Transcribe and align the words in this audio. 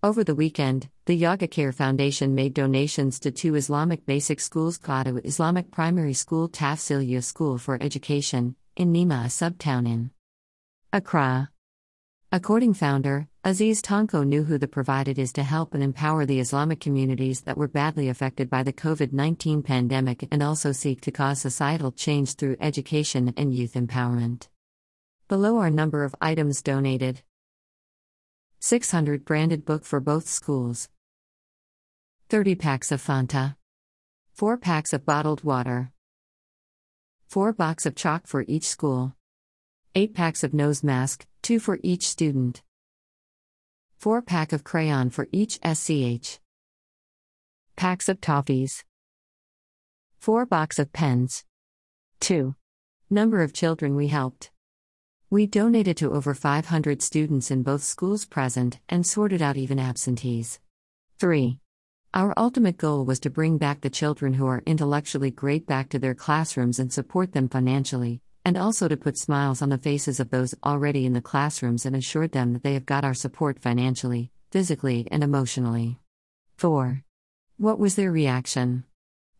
Over 0.00 0.22
the 0.22 0.36
weekend, 0.36 0.90
the 1.06 1.16
Yoga 1.16 1.48
Care 1.48 1.72
Foundation 1.72 2.32
made 2.32 2.54
donations 2.54 3.18
to 3.18 3.32
two 3.32 3.56
Islamic 3.56 4.06
basic 4.06 4.38
schools 4.38 4.78
Qadu 4.78 5.20
Islamic 5.24 5.72
Primary 5.72 6.14
School 6.14 6.48
Tafsilia 6.48 7.20
School 7.20 7.58
for 7.58 7.82
Education, 7.82 8.54
in 8.76 8.92
Nima, 8.92 9.24
a 9.24 9.28
subtown 9.28 9.88
in 9.88 10.12
Accra. 10.92 11.50
According 12.30 12.74
founder, 12.74 13.26
Aziz 13.42 13.82
Tanko 13.82 14.22
who 14.44 14.56
the 14.56 14.68
provided 14.68 15.18
is 15.18 15.32
to 15.32 15.42
help 15.42 15.74
and 15.74 15.82
empower 15.82 16.24
the 16.24 16.38
Islamic 16.38 16.78
communities 16.78 17.40
that 17.40 17.58
were 17.58 17.66
badly 17.66 18.08
affected 18.08 18.48
by 18.48 18.62
the 18.62 18.72
COVID-19 18.72 19.64
pandemic 19.64 20.28
and 20.30 20.44
also 20.44 20.70
seek 20.70 21.00
to 21.00 21.10
cause 21.10 21.40
societal 21.40 21.90
change 21.90 22.34
through 22.34 22.56
education 22.60 23.34
and 23.36 23.52
youth 23.52 23.72
empowerment. 23.72 24.46
Below 25.26 25.56
are 25.58 25.70
number 25.70 26.04
of 26.04 26.14
items 26.20 26.62
donated. 26.62 27.22
600 28.60 29.24
branded 29.24 29.64
book 29.64 29.84
for 29.84 30.00
both 30.00 30.26
schools. 30.26 30.88
30 32.28 32.56
packs 32.56 32.90
of 32.90 33.00
Fanta. 33.00 33.54
4 34.32 34.58
packs 34.58 34.92
of 34.92 35.06
bottled 35.06 35.44
water. 35.44 35.92
4 37.28 37.52
box 37.52 37.86
of 37.86 37.94
chalk 37.94 38.26
for 38.26 38.44
each 38.48 38.64
school. 38.64 39.14
8 39.94 40.12
packs 40.12 40.42
of 40.42 40.52
nose 40.52 40.82
mask, 40.82 41.26
2 41.42 41.60
for 41.60 41.78
each 41.84 42.08
student. 42.08 42.62
4 43.96 44.22
pack 44.22 44.52
of 44.52 44.64
crayon 44.64 45.08
for 45.10 45.28
each 45.30 45.60
SCH. 45.64 46.40
Packs 47.76 48.08
of 48.08 48.20
toffees. 48.20 48.82
4 50.18 50.46
box 50.46 50.80
of 50.80 50.92
pens. 50.92 51.44
2. 52.18 52.56
Number 53.08 53.40
of 53.40 53.52
children 53.52 53.94
we 53.94 54.08
helped. 54.08 54.50
We 55.30 55.46
donated 55.46 55.98
to 55.98 56.14
over 56.14 56.32
500 56.32 57.02
students 57.02 57.50
in 57.50 57.62
both 57.62 57.82
schools 57.82 58.24
present 58.24 58.78
and 58.88 59.06
sorted 59.06 59.42
out 59.42 59.58
even 59.58 59.78
absentees. 59.78 60.58
3. 61.18 61.58
Our 62.14 62.32
ultimate 62.38 62.78
goal 62.78 63.04
was 63.04 63.20
to 63.20 63.28
bring 63.28 63.58
back 63.58 63.82
the 63.82 63.90
children 63.90 64.32
who 64.32 64.46
are 64.46 64.62
intellectually 64.64 65.30
great 65.30 65.66
back 65.66 65.90
to 65.90 65.98
their 65.98 66.14
classrooms 66.14 66.78
and 66.78 66.90
support 66.90 67.32
them 67.32 67.46
financially, 67.50 68.22
and 68.42 68.56
also 68.56 68.88
to 68.88 68.96
put 68.96 69.18
smiles 69.18 69.60
on 69.60 69.68
the 69.68 69.76
faces 69.76 70.18
of 70.18 70.30
those 70.30 70.54
already 70.64 71.04
in 71.04 71.12
the 71.12 71.20
classrooms 71.20 71.84
and 71.84 71.94
assure 71.94 72.26
them 72.26 72.54
that 72.54 72.62
they 72.62 72.72
have 72.72 72.86
got 72.86 73.04
our 73.04 73.12
support 73.12 73.58
financially, 73.58 74.30
physically, 74.50 75.06
and 75.10 75.22
emotionally. 75.22 75.98
4. 76.56 77.02
What 77.58 77.78
was 77.78 77.96
their 77.96 78.10
reaction? 78.10 78.84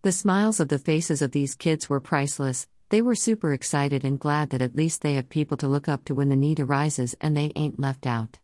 The 0.03 0.13
smiles 0.13 0.61
of 0.61 0.69
the 0.69 0.79
faces 0.79 1.23
of 1.23 1.33
these 1.33 1.55
kids 1.55 1.89
were 1.89 1.99
priceless, 1.99 2.67
they 2.91 3.03
were 3.03 3.15
super 3.15 3.53
excited 3.53 4.03
and 4.03 4.19
glad 4.19 4.49
that 4.51 4.63
at 4.63 4.75
least 4.75 5.03
they 5.03 5.15
have 5.15 5.29
people 5.29 5.59
to 5.59 5.69
look 5.69 5.89
up 5.89 6.05
to 6.07 6.15
when 6.15 6.31
the 6.31 6.37
need 6.37 6.59
arises 6.59 7.15
and 7.21 7.37
they 7.37 7.53
ain't 7.55 7.79
left 7.79 8.07
out. 8.07 8.39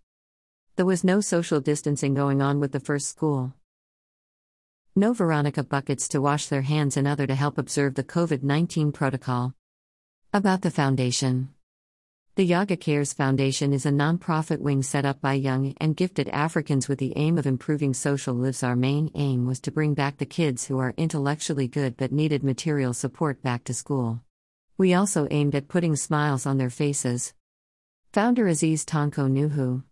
There 0.77 0.85
was 0.85 1.03
no 1.03 1.21
social 1.21 1.61
distancing 1.61 2.13
going 2.13 2.43
on 2.43 2.61
with 2.61 2.73
the 2.73 2.81
first 2.81 3.09
school. 3.09 3.55
No 4.95 5.15
Veronica 5.15 5.65
buckets 5.65 6.09
to 6.09 6.21
wash 6.21 6.47
their 6.47 6.63
hands 6.63 6.97
and 6.97 7.09
other 7.09 7.27
to 7.27 7.35
help 7.35 7.57
observe 7.57 7.95
the 7.95 8.05
COVID 8.05 8.43
19 8.43 8.93
protocol. 8.93 9.55
About 10.33 10.61
the 10.61 10.71
foundation. 10.71 11.49
The 12.37 12.45
Yoga 12.45 12.77
Cares 12.77 13.13
Foundation 13.13 13.73
is 13.73 13.87
a 13.87 13.93
non-profit 13.93 14.61
wing 14.61 14.83
set 14.83 15.07
up 15.07 15.21
by 15.21 15.35
young 15.35 15.73
and 15.79 15.97
gifted 15.97 16.29
Africans 16.29 16.89
with 16.89 16.99
the 16.99 17.13
aim 17.17 17.39
of 17.39 17.47
improving 17.47 17.95
social 17.95 18.35
lives. 18.35 18.63
Our 18.63 18.77
main 18.77 19.11
aim 19.15 19.47
was 19.47 19.61
to 19.61 19.71
bring 19.71 19.95
back 19.95 20.19
the 20.19 20.27
kids 20.27 20.67
who 20.67 20.79
are 20.81 20.95
intellectually 20.97 21.69
good 21.69 21.97
but 21.97 22.13
needed 22.13 22.43
material 22.43 22.93
support 22.93 23.41
back 23.41 23.65
to 23.65 23.75
school. 23.75 24.21
We 24.77 24.93
also 24.93 25.29
aimed 25.31 25.55
at 25.55 25.69
putting 25.69 25.95
smiles 25.95 26.47
on 26.47 26.59
their 26.59 26.71
faces. 26.71 27.33
Founder 28.13 28.49
Aziz 28.49 28.85
Tanko 28.85 29.29
Nuhu 29.29 29.85